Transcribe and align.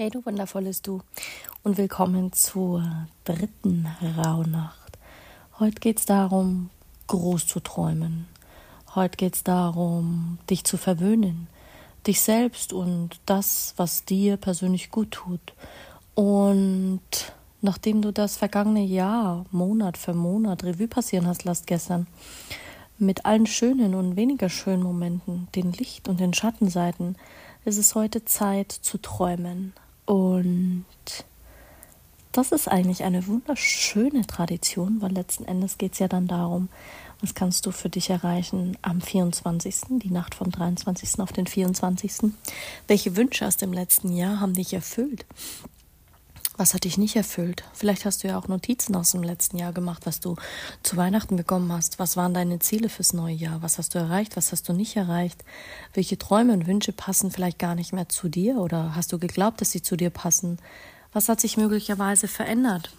Hey 0.00 0.08
du 0.08 0.24
wundervolles 0.24 0.80
Du 0.80 1.02
und 1.62 1.76
willkommen 1.76 2.32
zur 2.32 3.06
dritten 3.24 3.86
Rauhnacht. 4.16 4.96
Heute 5.58 5.78
geht 5.78 5.98
es 5.98 6.06
darum, 6.06 6.70
groß 7.08 7.46
zu 7.46 7.60
träumen. 7.60 8.26
Heute 8.94 9.18
geht 9.18 9.34
es 9.34 9.44
darum, 9.44 10.38
dich 10.48 10.64
zu 10.64 10.78
verwöhnen, 10.78 11.48
dich 12.06 12.22
selbst 12.22 12.72
und 12.72 13.20
das, 13.26 13.74
was 13.76 14.06
dir 14.06 14.38
persönlich 14.38 14.90
gut 14.90 15.10
tut. 15.10 15.52
Und 16.14 17.02
nachdem 17.60 18.00
du 18.00 18.10
das 18.10 18.38
vergangene 18.38 18.84
Jahr, 18.84 19.44
Monat 19.50 19.98
für 19.98 20.14
Monat 20.14 20.64
Revue 20.64 20.88
passieren 20.88 21.26
hast, 21.26 21.44
lasst 21.44 21.66
gestern, 21.66 22.06
mit 22.96 23.26
allen 23.26 23.44
schönen 23.44 23.94
und 23.94 24.16
weniger 24.16 24.48
schönen 24.48 24.82
Momenten, 24.82 25.48
den 25.54 25.72
Licht- 25.72 26.08
und 26.08 26.20
den 26.20 26.32
Schattenseiten, 26.32 27.16
ist 27.66 27.76
es 27.76 27.94
heute 27.94 28.24
Zeit 28.24 28.72
zu 28.72 28.96
träumen, 28.96 29.74
und 30.06 30.84
das 32.32 32.52
ist 32.52 32.68
eigentlich 32.68 33.02
eine 33.02 33.26
wunderschöne 33.26 34.26
Tradition, 34.26 35.02
weil 35.02 35.12
letzten 35.12 35.44
Endes 35.44 35.78
geht 35.78 35.94
es 35.94 35.98
ja 35.98 36.06
dann 36.06 36.28
darum, 36.28 36.68
was 37.20 37.34
kannst 37.34 37.66
du 37.66 37.72
für 37.72 37.90
dich 37.90 38.08
erreichen 38.10 38.78
am 38.82 39.00
24., 39.00 39.98
die 40.02 40.10
Nacht 40.10 40.34
vom 40.34 40.50
23. 40.50 41.20
auf 41.20 41.32
den 41.32 41.46
24. 41.46 42.32
Welche 42.86 43.16
Wünsche 43.16 43.46
aus 43.46 43.56
dem 43.56 43.72
letzten 43.72 44.14
Jahr 44.14 44.40
haben 44.40 44.54
dich 44.54 44.72
erfüllt? 44.72 45.26
Was 46.60 46.74
hat 46.74 46.84
dich 46.84 46.98
nicht 46.98 47.16
erfüllt? 47.16 47.64
Vielleicht 47.72 48.04
hast 48.04 48.22
du 48.22 48.28
ja 48.28 48.38
auch 48.38 48.46
Notizen 48.46 48.94
aus 48.94 49.12
dem 49.12 49.22
letzten 49.22 49.56
Jahr 49.56 49.72
gemacht, 49.72 50.02
was 50.04 50.20
du 50.20 50.36
zu 50.82 50.98
Weihnachten 50.98 51.36
bekommen 51.36 51.72
hast. 51.72 51.98
Was 51.98 52.18
waren 52.18 52.34
deine 52.34 52.58
Ziele 52.58 52.90
fürs 52.90 53.14
neue 53.14 53.32
Jahr? 53.32 53.62
Was 53.62 53.78
hast 53.78 53.94
du 53.94 53.98
erreicht? 53.98 54.36
Was 54.36 54.52
hast 54.52 54.68
du 54.68 54.74
nicht 54.74 54.94
erreicht? 54.94 55.42
Welche 55.94 56.18
Träume 56.18 56.52
und 56.52 56.66
Wünsche 56.66 56.92
passen 56.92 57.30
vielleicht 57.30 57.58
gar 57.58 57.74
nicht 57.74 57.94
mehr 57.94 58.10
zu 58.10 58.28
dir 58.28 58.58
oder 58.58 58.94
hast 58.94 59.10
du 59.10 59.18
geglaubt, 59.18 59.62
dass 59.62 59.70
sie 59.70 59.80
zu 59.80 59.96
dir 59.96 60.10
passen? 60.10 60.58
Was 61.14 61.30
hat 61.30 61.40
sich 61.40 61.56
möglicherweise 61.56 62.28
verändert? 62.28 62.90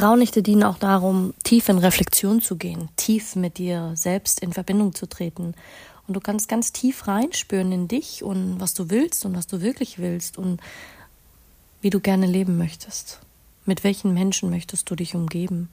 Raunichte 0.00 0.42
dienen 0.42 0.64
auch 0.64 0.78
darum, 0.78 1.34
tief 1.42 1.68
in 1.68 1.76
Reflexion 1.76 2.40
zu 2.40 2.56
gehen, 2.56 2.88
tief 2.96 3.36
mit 3.36 3.58
dir 3.58 3.92
selbst 3.96 4.40
in 4.40 4.54
Verbindung 4.54 4.94
zu 4.94 5.04
treten. 5.04 5.52
Und 6.08 6.14
du 6.14 6.20
kannst 6.20 6.48
ganz 6.48 6.72
tief 6.72 7.06
reinspüren 7.06 7.70
in 7.70 7.86
dich 7.86 8.22
und 8.22 8.60
was 8.60 8.72
du 8.72 8.88
willst 8.88 9.26
und 9.26 9.36
was 9.36 9.46
du 9.46 9.60
wirklich 9.60 9.98
willst 9.98 10.38
und 10.38 10.62
wie 11.84 11.90
du 11.90 12.00
gerne 12.00 12.24
leben 12.24 12.56
möchtest. 12.56 13.20
Mit 13.66 13.84
welchen 13.84 14.14
Menschen 14.14 14.48
möchtest 14.48 14.88
du 14.88 14.96
dich 14.96 15.14
umgeben? 15.14 15.68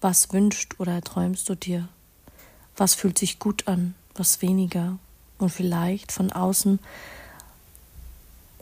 Was 0.00 0.32
wünscht 0.32 0.74
oder 0.80 1.00
träumst 1.02 1.48
du 1.48 1.54
dir? 1.54 1.88
Was 2.76 2.96
fühlt 2.96 3.16
sich 3.16 3.38
gut 3.38 3.68
an, 3.68 3.94
was 4.16 4.42
weniger 4.42 4.98
und 5.38 5.50
vielleicht 5.50 6.10
von 6.10 6.32
außen 6.32 6.80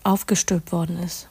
aufgestülpt 0.03 0.73
worden 0.73 0.99
ist? 0.99 1.27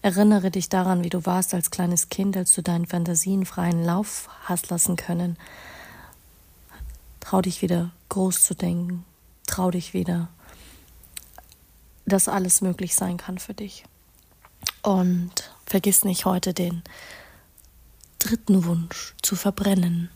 Erinnere 0.00 0.50
dich 0.50 0.70
daran, 0.70 1.04
wie 1.04 1.10
du 1.10 1.26
warst 1.26 1.52
als 1.52 1.70
kleines 1.70 2.08
Kind, 2.08 2.34
als 2.34 2.54
du 2.54 2.62
deinen 2.62 2.86
Fantasien 2.86 3.44
freien 3.44 3.84
Lauf 3.84 4.30
hast 4.44 4.70
lassen 4.70 4.96
können. 4.96 5.36
Trau 7.20 7.42
dich 7.42 7.60
wieder 7.60 7.90
groß 8.08 8.44
zu 8.44 8.54
denken. 8.54 9.04
Trau 9.46 9.70
dich 9.70 9.92
wieder, 9.92 10.28
dass 12.06 12.28
alles 12.28 12.62
möglich 12.62 12.94
sein 12.94 13.18
kann 13.18 13.36
für 13.36 13.52
dich. 13.52 13.84
Und 14.88 15.50
vergiss 15.66 16.02
nicht 16.06 16.24
heute 16.24 16.54
den 16.54 16.82
dritten 18.18 18.64
Wunsch 18.64 19.14
zu 19.20 19.36
verbrennen. 19.36 20.08